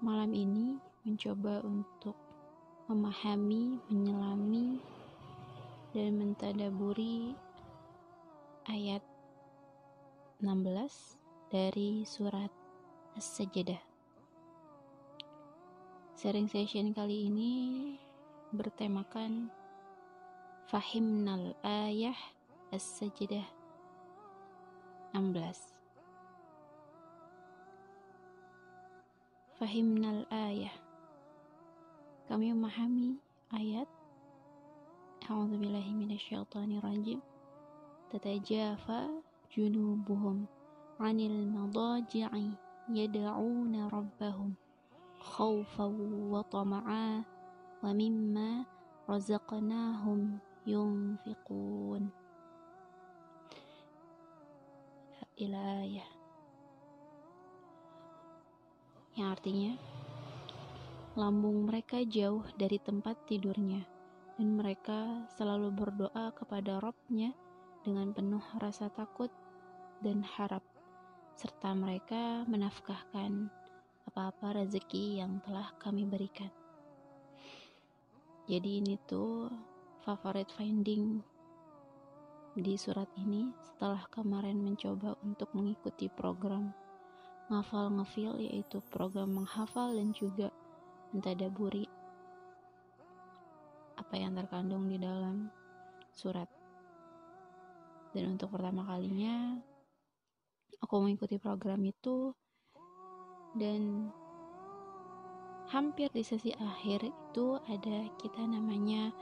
malam 0.00 0.32
ini 0.32 0.80
mencoba 1.04 1.60
untuk 1.60 2.16
memahami, 2.88 3.76
menyelami, 3.92 4.80
dan 5.92 6.16
mentadaburi 6.16 7.36
ayat 8.64 9.04
16 10.40 11.20
dari 11.52 12.04
surat 12.08 12.48
As-Sajdah. 13.14 13.80
Sharing 16.16 16.48
session 16.48 16.92
kali 16.96 17.28
ini 17.28 17.52
bertemakan 18.52 19.52
Fahimnal 20.68 21.56
Ayah 21.60 22.16
As-Sajdah 22.72 23.44
16 25.12 25.79
Fahimnal 29.60 30.24
Ayah 30.32 30.72
Kami 32.24 32.48
memahami 32.48 33.20
ayat 33.52 33.84
A'udzubillahi 35.28 36.00
Tatajafa 38.08 39.20
junubuhum 39.52 40.48
anil 40.96 41.44
madaji'i 41.52 42.56
yad'una 42.88 43.92
rabbahum 43.92 44.56
khawfan 45.20 45.92
wa 46.32 46.40
tama'a 46.48 47.20
wa 47.84 47.90
mimma 47.92 48.64
razaqnahum 49.04 50.40
yunfiqun 50.64 52.08
ilayah 55.36 56.19
yang 59.20 59.36
artinya 59.36 59.76
lambung 61.12 61.68
mereka 61.68 62.00
jauh 62.08 62.40
dari 62.56 62.80
tempat 62.80 63.28
tidurnya 63.28 63.84
dan 64.40 64.56
mereka 64.56 65.28
selalu 65.36 65.68
berdoa 65.76 66.32
kepada 66.32 66.80
Robnya 66.80 67.36
dengan 67.84 68.16
penuh 68.16 68.40
rasa 68.56 68.88
takut 68.88 69.28
dan 70.00 70.24
harap 70.24 70.64
serta 71.36 71.76
mereka 71.76 72.48
menafkahkan 72.48 73.52
apa-apa 74.08 74.64
rezeki 74.64 75.20
yang 75.20 75.44
telah 75.44 75.68
kami 75.76 76.08
berikan. 76.08 76.48
Jadi 78.48 78.80
ini 78.80 78.96
tuh 79.04 79.52
favorite 80.00 80.48
finding 80.56 81.20
di 82.56 82.74
surat 82.80 83.12
ini 83.20 83.52
setelah 83.60 84.00
kemarin 84.08 84.64
mencoba 84.64 85.12
untuk 85.20 85.52
mengikuti 85.52 86.08
program 86.08 86.72
ngafal 87.50 87.90
ngefil 87.90 88.38
yaitu 88.38 88.78
program 88.94 89.34
menghafal 89.34 89.90
dan 89.90 90.14
juga 90.14 90.54
mentadaburi 91.10 91.90
apa 93.98 94.14
yang 94.14 94.38
terkandung 94.38 94.86
di 94.86 94.96
dalam 94.96 95.50
surat. 96.14 96.46
Dan 98.14 98.38
untuk 98.38 98.54
pertama 98.54 98.86
kalinya 98.86 99.58
aku 100.80 100.94
mengikuti 101.02 101.36
program 101.36 101.82
itu 101.84 102.32
dan 103.58 104.08
hampir 105.70 106.10
di 106.10 106.22
sesi 106.26 106.50
akhir 106.54 107.06
itu 107.06 107.58
ada 107.70 108.06
kita 108.18 108.42
namanya 108.42 109.14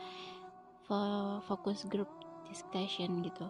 focus 1.45 1.85
group 1.85 2.09
discussion 2.49 3.21
gitu 3.21 3.45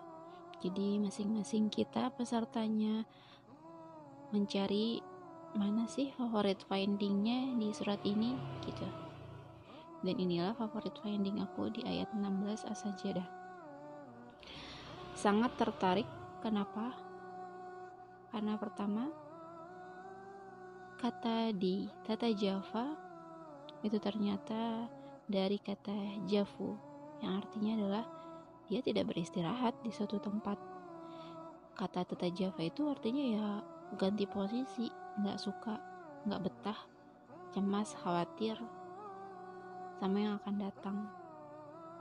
jadi 0.58 0.98
masing-masing 0.98 1.70
kita 1.70 2.10
pesertanya 2.18 3.06
mencari 4.34 5.00
mana 5.56 5.88
sih 5.88 6.12
favorit 6.14 6.60
findingnya 6.68 7.56
di 7.56 7.72
surat 7.72 8.00
ini 8.04 8.36
gitu. 8.64 8.86
Dan 10.04 10.14
inilah 10.14 10.54
favorit 10.54 10.94
finding 11.02 11.42
aku 11.42 11.74
di 11.74 11.82
ayat 11.82 12.12
16 12.14 12.68
as-sajdah 12.70 13.48
sangat 15.18 15.50
tertarik 15.58 16.06
kenapa? 16.38 16.94
Karena 18.30 18.54
pertama 18.54 19.10
kata 20.94 21.50
di 21.50 21.90
tata 22.06 22.30
Java 22.30 22.94
itu 23.82 23.98
ternyata 23.98 24.86
dari 25.26 25.58
kata 25.58 26.22
jafu 26.30 26.78
yang 27.18 27.42
artinya 27.42 27.72
adalah 27.82 28.04
dia 28.70 28.78
tidak 28.78 29.10
beristirahat 29.10 29.74
di 29.82 29.90
suatu 29.90 30.22
tempat. 30.22 30.54
Kata 31.74 32.06
tata 32.06 32.30
Java 32.30 32.62
itu 32.62 32.86
artinya 32.86 33.24
ya 33.26 33.46
ganti 33.96 34.28
posisi 34.28 34.90
nggak 35.18 35.38
suka 35.40 35.74
nggak 36.28 36.42
betah 36.44 36.80
cemas 37.56 37.96
khawatir. 37.96 38.58
Sama 39.98 40.18
yang 40.20 40.38
akan 40.38 40.56
datang 40.62 40.98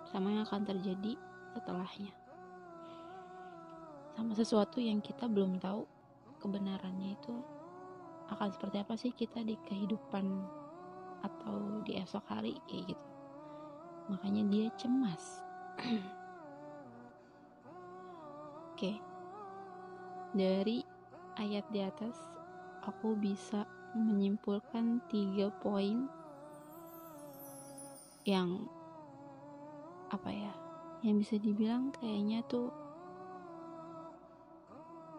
sama 0.07 0.31
yang 0.31 0.47
akan 0.47 0.63
terjadi 0.63 1.19
setelahnya. 1.51 2.13
Sama 4.15 4.33
sesuatu 4.33 4.79
yang 4.79 5.03
kita 5.03 5.27
belum 5.27 5.59
tahu 5.59 5.83
kebenarannya 6.39 7.13
itu 7.19 7.35
akan 8.31 8.49
seperti 8.51 8.77
apa 8.81 8.93
sih 8.95 9.11
kita 9.11 9.43
di 9.43 9.55
kehidupan 9.67 10.25
atau 11.23 11.83
di 11.83 11.99
esok 11.99 12.23
hari 12.31 12.55
kayak 12.65 12.95
gitu. 12.95 13.07
Makanya 14.07 14.43
dia 14.47 14.67
cemas. 14.79 15.43
Oke. 18.73 18.93
Okay. 18.93 18.95
dari 20.37 20.85
ayat 21.37 21.65
di 21.71 21.81
atas 21.85 22.17
aku 22.83 23.13
bisa 23.17 23.63
menyimpulkan 23.93 25.01
tiga 25.09 25.53
poin 25.63 26.09
yang 28.27 28.67
apa 30.11 30.29
ya 30.29 30.53
yang 31.05 31.21
bisa 31.21 31.39
dibilang 31.39 31.93
kayaknya 31.95 32.43
tuh 32.49 32.73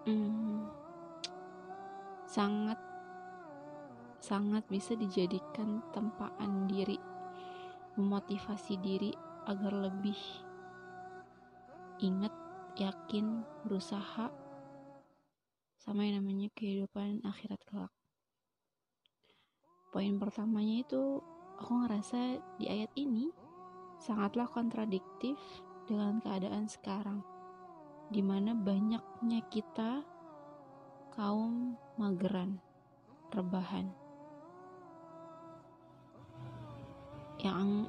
hmm, 0.04 0.68
sangat 2.28 2.76
sangat 4.28 4.60
bisa 4.68 4.92
dijadikan 4.92 5.80
tempaan 5.96 6.68
diri, 6.68 7.00
memotivasi 7.96 8.76
diri 8.76 9.16
agar 9.48 9.72
lebih 9.88 10.20
ingat, 12.04 12.34
yakin, 12.76 13.40
berusaha 13.64 14.28
sama 15.88 16.04
yang 16.04 16.20
namanya 16.20 16.52
kehidupan 16.52 17.24
akhirat 17.24 17.64
kelak. 17.64 17.88
Poin 19.88 20.20
pertamanya 20.20 20.84
itu 20.84 21.24
aku 21.56 21.72
ngerasa 21.80 22.36
di 22.60 22.68
ayat 22.68 22.92
ini 22.92 23.32
sangatlah 23.96 24.44
kontradiktif 24.52 25.40
dengan 25.88 26.20
keadaan 26.20 26.68
sekarang 26.68 27.24
di 28.12 28.20
mana 28.20 28.52
banyaknya 28.52 29.40
kita 29.48 30.04
kaum 31.16 31.80
mageran, 31.96 32.60
rebahan 33.32 33.88
yang 37.40 37.88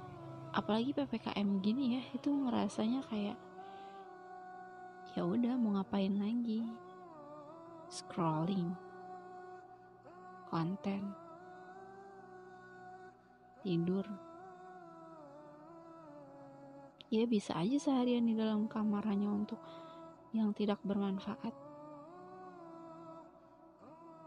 apalagi 0.55 0.95
ppkm 0.95 1.59
gini 1.59 1.99
ya 1.99 2.01
itu 2.15 2.31
ngerasanya 2.31 3.03
kayak 3.11 3.35
ya 5.19 5.27
udah 5.27 5.59
mau 5.59 5.75
ngapain 5.75 6.15
lagi 6.15 6.63
scrolling 7.89 8.77
konten 10.49 11.13
tidur. 13.65 14.05
Ya 17.09 17.25
bisa 17.25 17.57
aja 17.57 17.77
seharian 17.81 18.29
di 18.29 18.37
dalam 18.37 18.69
kamar 18.69 19.01
hanya 19.09 19.33
untuk 19.33 19.57
yang 20.29 20.53
tidak 20.53 20.77
bermanfaat. 20.85 21.53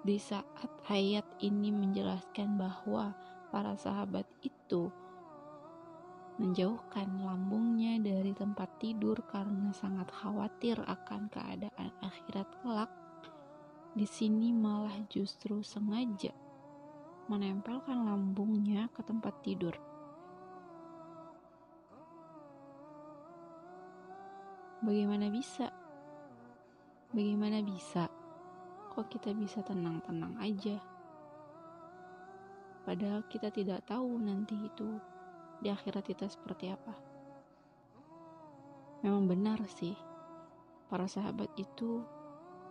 Di 0.03 0.19
saat 0.19 0.71
ayat 0.91 1.23
ini 1.39 1.71
menjelaskan 1.71 2.59
bahwa 2.59 3.15
para 3.55 3.79
sahabat 3.79 4.27
itu 4.43 4.91
menjauhkan 6.43 7.07
lambungnya 7.23 8.03
dari 8.03 8.35
tempat 8.35 8.67
tidur 8.83 9.15
karena 9.31 9.71
sangat 9.71 10.11
khawatir 10.11 10.75
akan 10.91 11.31
keadaan 11.31 11.91
akhirat 12.03 12.51
kelak, 12.59 12.91
di 13.93 14.09
sini 14.09 14.57
malah 14.57 14.97
justru 15.13 15.61
sengaja 15.61 16.33
menempelkan 17.29 18.09
lambungnya 18.09 18.89
ke 18.89 19.05
tempat 19.05 19.37
tidur. 19.45 19.77
Bagaimana 24.81 25.29
bisa? 25.29 25.69
Bagaimana 27.13 27.61
bisa? 27.61 28.09
Kok 28.97 29.07
kita 29.13 29.37
bisa 29.37 29.61
tenang-tenang 29.61 30.41
aja? 30.41 30.81
Padahal 32.83 33.23
kita 33.29 33.53
tidak 33.53 33.87
tahu 33.87 34.19
nanti 34.19 34.57
itu 34.57 34.99
di 35.63 35.71
akhirat 35.71 36.03
kita 36.03 36.27
seperti 36.27 36.73
apa. 36.73 36.97
Memang 39.07 39.31
benar 39.31 39.63
sih, 39.71 39.95
para 40.91 41.07
sahabat 41.07 41.53
itu 41.55 42.03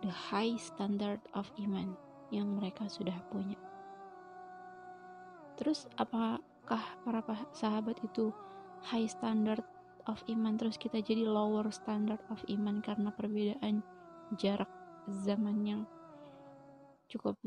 the 0.02 0.10
high 0.10 0.58
standard 0.58 1.22
of 1.32 1.46
iman 1.62 1.94
yang 2.34 2.58
mereka 2.58 2.90
sudah 2.90 3.14
punya. 3.30 3.56
terus 5.54 5.86
apakah 5.94 6.82
para 7.06 7.22
sahabat 7.54 7.94
itu 8.02 8.34
high 8.82 9.06
standard 9.06 9.62
of 10.10 10.18
iman? 10.26 10.58
Terus 10.58 10.74
kita 10.74 10.98
jadi 10.98 11.22
lower 11.22 11.70
standard 11.70 12.18
of 12.34 12.42
iman 12.50 12.82
karena 12.82 13.14
perbedaan 13.14 13.84
jarak 14.34 14.66
zaman 15.22 15.62
yang 15.62 15.82
cukup 17.06 17.38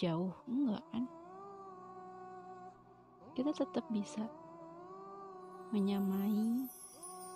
jauh? 0.00 0.34
Enggak 0.50 0.82
kan? 0.90 1.04
Kita 3.32 3.50
tetap 3.54 3.84
bisa 3.94 4.26
menyamai 5.70 6.66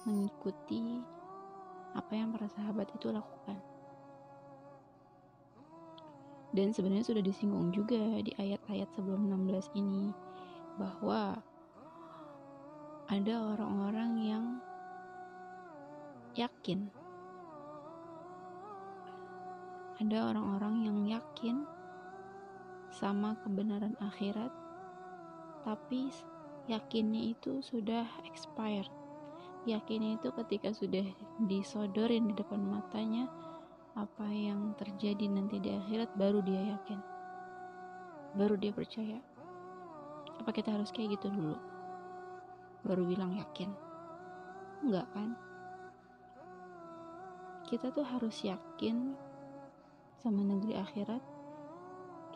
mengikuti 0.04 1.00
apa 1.96 2.12
yang 2.12 2.34
para 2.34 2.50
sahabat 2.52 2.90
itu 2.92 3.08
lakukan 3.08 3.56
dan 6.56 6.72
sebenarnya 6.72 7.04
sudah 7.04 7.20
disinggung 7.20 7.68
juga 7.68 8.00
di 8.24 8.32
ayat-ayat 8.40 8.88
sebelum 8.96 9.28
16 9.28 9.76
ini 9.76 10.08
bahwa 10.80 11.36
ada 13.12 13.34
orang-orang 13.36 14.12
yang 14.24 14.44
yakin. 16.32 16.88
Ada 20.00 20.32
orang-orang 20.32 20.74
yang 20.84 20.98
yakin 21.08 21.68
sama 22.92 23.36
kebenaran 23.44 23.92
akhirat 24.00 24.52
tapi 25.60 26.08
yakinnya 26.72 27.36
itu 27.36 27.60
sudah 27.60 28.08
expired. 28.24 28.88
Yakinnya 29.68 30.16
itu 30.16 30.32
ketika 30.44 30.70
sudah 30.72 31.04
disodorin 31.44 32.30
di 32.30 32.34
depan 32.38 32.62
matanya 32.64 33.26
apa 33.96 34.28
yang 34.28 34.76
terjadi 34.76 35.25
nanti 35.25 35.56
di 35.56 35.72
akhirat 35.72 36.12
baru 36.20 36.44
dia 36.44 36.76
yakin. 36.76 37.00
Baru 38.37 38.60
dia 38.60 38.69
percaya. 38.69 39.16
Apa 40.37 40.52
kita 40.52 40.76
harus 40.76 40.93
kayak 40.93 41.16
gitu 41.16 41.32
dulu? 41.32 41.56
Baru 42.84 43.08
bilang 43.08 43.32
yakin? 43.32 43.72
Enggak 44.84 45.08
kan? 45.16 45.32
Kita 47.64 47.88
tuh 47.88 48.04
harus 48.04 48.37
yakin 48.44 49.16
sama 50.20 50.44
negeri 50.44 50.76
akhirat. 50.76 51.25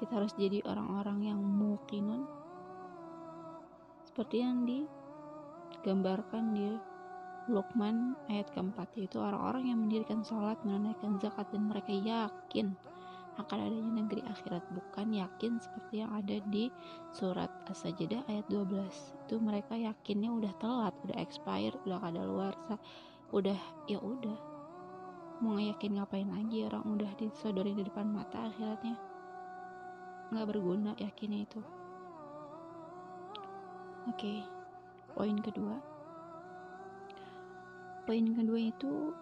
Kita 0.01 0.17
harus 0.17 0.33
jadi 0.41 0.65
orang-orang 0.65 1.29
yang 1.29 1.41
mukinun 1.45 2.25
seperti 4.09 4.41
yang 4.41 4.65
digambarkan 4.65 6.56
di 6.56 6.73
Luqman 7.50 8.14
ayat 8.31 8.49
keempat 8.55 8.94
yaitu 8.94 9.19
orang-orang 9.19 9.75
yang 9.75 9.79
mendirikan 9.82 10.23
sholat, 10.23 10.56
menunaikan 10.62 11.19
zakat 11.19 11.50
dan 11.50 11.67
mereka 11.67 11.91
yakin 11.91 12.79
akan 13.38 13.58
adanya 13.67 13.93
negeri 14.02 14.23
akhirat. 14.23 14.62
Bukan 14.70 15.11
yakin 15.17 15.58
seperti 15.58 16.06
yang 16.06 16.14
ada 16.14 16.38
di 16.47 16.70
surat 17.11 17.50
As-Sajdah 17.67 18.31
ayat 18.31 18.47
12 18.47 18.87
itu 19.26 19.35
mereka 19.43 19.75
yakinnya 19.75 20.31
udah 20.31 20.52
telat 20.62 20.94
udah 21.02 21.17
expired 21.19 21.79
udah 21.87 21.99
kada 21.99 22.23
luar 22.23 22.55
udah 23.35 23.58
ya 23.91 23.99
udah. 23.99 24.38
Mau 25.41 25.56
yakin 25.56 25.99
ngapain 25.99 26.29
lagi 26.29 26.69
orang 26.69 26.85
udah 26.87 27.11
disodori 27.17 27.73
di 27.75 27.82
depan 27.82 28.06
mata 28.12 28.46
akhiratnya? 28.46 28.94
Nggak 30.31 30.46
berguna 30.46 30.93
yakinnya 31.00 31.49
itu. 31.49 31.61
Oke 34.08 34.17
okay. 34.17 34.38
poin 35.12 35.37
kedua 35.44 35.90
poin 38.11 38.27
kedua 38.35 38.59
itu 38.59 39.15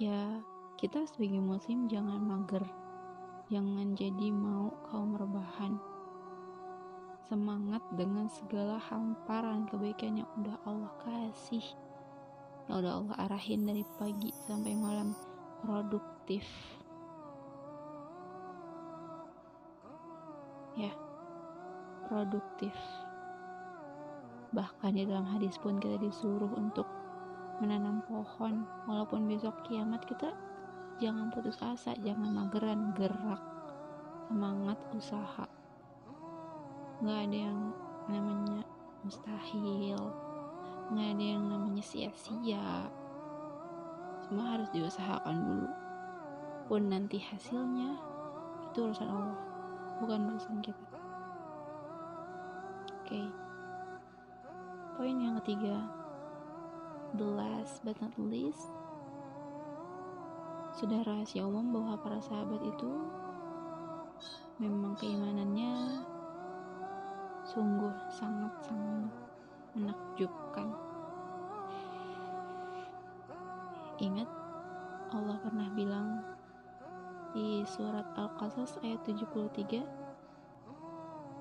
ya 0.00 0.40
kita 0.80 1.04
sebagai 1.04 1.36
muslim 1.36 1.84
jangan 1.84 2.16
mager. 2.16 2.64
Jangan 3.52 3.92
jadi 3.92 4.32
mau 4.32 4.72
kaum 4.88 5.20
rebahan. 5.20 5.76
Semangat 7.28 7.84
dengan 7.92 8.24
segala 8.32 8.80
hamparan 8.88 9.68
kebaikan 9.68 10.24
yang 10.24 10.30
udah 10.40 10.56
Allah 10.64 10.96
kasih. 11.04 11.76
Yang 12.72 12.76
udah 12.80 12.92
Allah 13.04 13.16
arahin 13.28 13.68
dari 13.68 13.84
pagi 14.00 14.32
sampai 14.48 14.72
malam. 14.80 15.12
Produktif. 15.60 16.48
Ya. 20.72 20.96
Produktif 22.08 22.72
Bahkan 24.54 24.94
di 24.94 25.02
dalam 25.02 25.26
hadis 25.26 25.58
pun 25.58 25.82
kita 25.82 25.98
disuruh 25.98 26.50
untuk 26.54 26.86
menanam 27.58 28.06
pohon. 28.06 28.62
Walaupun 28.86 29.26
besok 29.26 29.66
kiamat 29.66 30.06
kita 30.06 30.30
jangan 31.02 31.30
putus 31.34 31.58
asa, 31.58 31.98
jangan 32.06 32.30
mageran, 32.30 32.94
gerak, 32.94 33.42
semangat 34.30 34.78
usaha. 34.94 35.46
Gak 37.02 37.20
ada 37.28 37.38
yang 37.50 37.74
namanya 38.06 38.62
mustahil, 39.02 39.98
gak 40.94 41.08
ada 41.18 41.24
yang 41.34 41.44
namanya 41.50 41.82
sia-sia. 41.82 42.86
Semua 44.24 44.56
harus 44.56 44.70
diusahakan 44.70 45.36
dulu. 45.42 45.70
Pun 46.70 46.82
nanti 46.88 47.20
hasilnya 47.20 47.98
itu 48.70 48.78
urusan 48.86 49.10
Allah, 49.10 49.38
bukan 49.98 50.30
urusan 50.32 50.62
kita. 50.62 50.86
Oke. 53.04 53.20
Okay. 53.20 53.43
Poin 54.94 55.18
yang 55.18 55.34
ketiga, 55.42 55.90
the 57.18 57.26
last 57.26 57.82
but 57.82 57.98
not 57.98 58.14
least, 58.14 58.70
sudah 60.78 61.02
rahasia 61.02 61.42
umum 61.42 61.74
bahwa 61.74 61.98
para 61.98 62.22
sahabat 62.22 62.62
itu 62.62 63.02
memang 64.62 64.94
keimanannya 64.94 65.98
sungguh 67.42 67.90
sangat-sangat 68.06 69.10
menakjubkan. 69.74 70.70
Ingat, 73.98 74.30
Allah 75.10 75.42
pernah 75.42 75.74
bilang 75.74 76.22
di 77.34 77.66
surat 77.66 78.06
Al-Qasas 78.14 78.78
ayat 78.86 79.02
73 79.02 79.82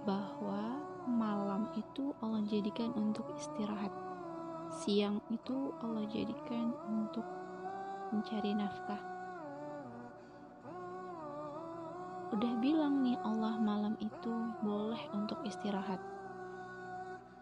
bahwa 0.10 0.93
malam 1.08 1.68
itu 1.76 2.16
Allah 2.24 2.44
jadikan 2.48 2.92
untuk 2.96 3.28
istirahat. 3.36 3.92
Siang 4.74 5.22
itu 5.30 5.76
Allah 5.84 6.08
jadikan 6.10 6.74
untuk 6.90 7.26
mencari 8.10 8.56
nafkah. 8.58 9.02
Udah 12.34 12.54
bilang 12.58 13.06
nih 13.06 13.18
Allah 13.22 13.62
malam 13.62 13.94
itu 14.02 14.34
boleh 14.66 15.02
untuk 15.14 15.38
istirahat. 15.46 16.02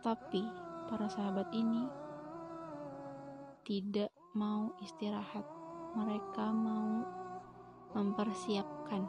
Tapi 0.03 0.43
para 0.91 1.07
sahabat 1.07 1.47
ini 1.55 1.87
tidak 3.63 4.11
mau 4.35 4.75
istirahat. 4.83 5.47
Mereka 5.95 6.51
mau 6.51 7.07
mempersiapkan 7.95 9.07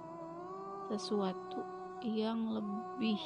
sesuatu 0.91 1.63
yang 2.03 2.51
lebih 2.51 3.19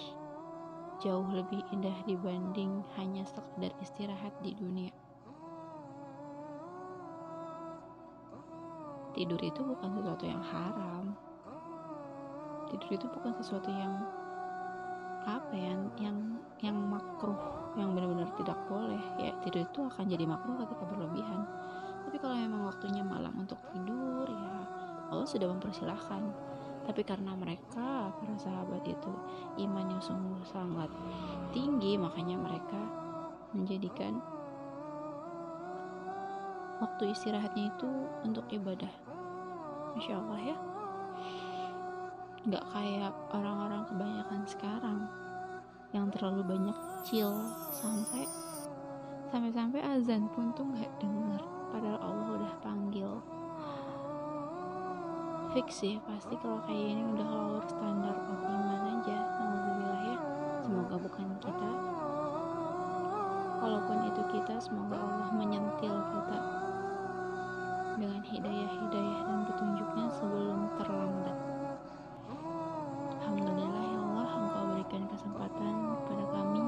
jauh 1.03 1.29
lebih 1.29 1.61
indah 1.73 1.95
dibanding 2.09 2.81
hanya 2.97 3.23
sekedar 3.29 3.73
istirahat 3.85 4.33
di 4.41 4.57
dunia. 4.57 4.93
Tidur 9.17 9.41
itu 9.41 9.61
bukan 9.65 9.91
sesuatu 9.97 10.25
yang 10.29 10.45
haram. 10.45 11.17
Tidur 12.69 12.91
itu 13.01 13.07
bukan 13.09 13.33
sesuatu 13.41 13.71
yang 13.73 14.05
apa 15.27 15.55
ya, 15.57 15.73
yang 15.99 16.37
yang 16.61 16.77
makruh, 16.77 17.41
yang 17.81 17.97
benar-benar 17.97 18.29
tidak 18.37 18.57
boleh. 18.69 19.01
Ya, 19.17 19.33
tidur 19.41 19.65
itu 19.65 19.81
akan 19.89 20.05
jadi 20.05 20.25
makruh 20.29 20.61
ketika 20.65 20.85
berlebihan. 20.85 21.49
Tapi 22.07 22.17
kalau 22.21 22.37
memang 22.37 22.69
waktunya 22.69 23.03
malam 23.03 23.33
untuk 23.41 23.59
tidur, 23.73 24.29
ya 24.29 24.57
Allah 25.11 25.27
sudah 25.27 25.49
mempersilahkan 25.49 26.23
tapi 26.87 27.03
karena 27.03 27.35
mereka 27.35 28.15
para 28.15 28.37
sahabat 28.39 28.87
itu 28.87 29.13
imannya 29.59 29.99
sungguh 29.99 30.41
sangat 30.47 30.89
tinggi 31.51 31.99
makanya 31.99 32.39
mereka 32.39 32.79
menjadikan 33.51 34.23
waktu 36.79 37.13
istirahatnya 37.13 37.73
itu 37.73 37.91
untuk 38.23 38.45
ibadah. 38.53 38.93
Masya 39.97 40.15
Allah 40.15 40.41
ya. 40.55 40.57
Nggak 42.47 42.65
kayak 42.71 43.15
orang-orang 43.33 43.83
kebanyakan 43.91 44.43
sekarang 44.47 45.01
yang 45.91 46.07
terlalu 46.13 46.45
banyak 46.45 46.79
chill 47.03 47.33
sampai 47.73 48.29
sampai-sampai 49.33 49.81
azan 49.83 50.29
pun 50.31 50.53
tuh 50.55 50.69
nggak 50.69 50.93
dengar. 51.03 51.43
Padahal 51.73 51.99
Allah 51.99 52.29
udah 52.39 52.55
panggil 52.63 53.11
fix 55.57 55.81
sih 55.81 55.97
pasti 56.05 56.37
kalau 56.45 56.61
kayak 56.69 56.93
ini 56.93 57.01
udah 57.17 57.25
lower 57.33 57.65
standar 57.65 58.13
of 58.13 58.45
iman 58.45 58.93
aja 58.93 59.17
alhamdulillah 59.25 60.01
ya. 60.05 60.17
Semoga 60.61 60.95
bukan 61.01 61.29
kita. 61.41 61.71
Kalaupun 63.57 63.99
itu 64.05 64.23
kita 64.37 64.55
semoga 64.61 65.01
Allah 65.01 65.33
menyentil 65.33 65.97
kita 65.97 66.39
dengan 67.97 68.21
hidayah-hidayah 68.21 69.21
dan 69.25 69.41
petunjuknya 69.49 70.07
sebelum 70.13 70.61
terlambat. 70.77 71.39
Alhamdulillah 73.17 73.85
ya 73.97 73.99
Allah 74.13 74.29
engkau 74.37 74.65
berikan 74.77 75.03
kesempatan 75.09 75.73
pada 76.05 76.25
kami 76.37 76.65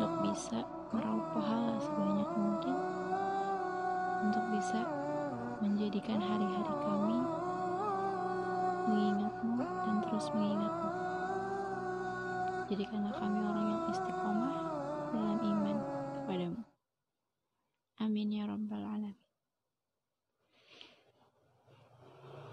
untuk 0.00 0.12
bisa 0.24 0.64
meraup 0.96 1.36
pahala 1.36 1.76
sebanyak 1.76 2.30
mungkin 2.32 2.76
untuk 4.24 4.44
bisa 4.56 4.88
menjadikan 5.60 6.16
hari-hari 6.16 6.74
kami 6.80 7.20
mengingatmu 8.86 9.60
dan 9.60 9.96
terus 10.06 10.26
mengingatmu. 10.30 10.90
Jadikanlah 12.70 13.14
kami 13.18 13.38
orang 13.42 13.66
yang 13.66 13.82
istiqomah 13.90 14.56
dalam 15.10 15.38
iman 15.42 15.76
kepadamu. 16.22 16.62
Amin 17.98 18.30
ya 18.30 18.46
Rabbi. 18.46 18.69